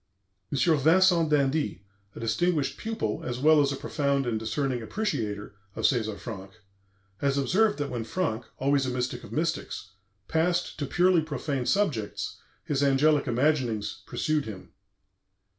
[0.51, 0.57] M.
[0.79, 1.83] Vincent d'Indy,
[2.15, 6.53] a distinguished pupil, as well as a profound and discerning appreciator, of César Franck,
[7.17, 9.91] has observed that when Franck (always a mystic of mystics)
[10.27, 14.71] passed to purely profane subjects his angelic imaginings pursued him.